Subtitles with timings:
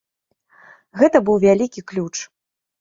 [1.03, 2.13] Гэта быў вялікі ключ.